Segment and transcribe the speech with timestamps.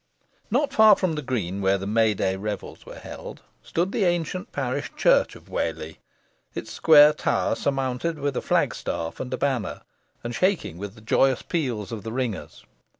[0.49, 4.51] Not far from the green where the May day revels were held, stood the ancient
[4.51, 5.99] parish church of Whalley,
[6.55, 9.81] its square tower surmounted with a flag staff and banner,
[10.23, 12.65] and shaking with the joyous peals of the ringers.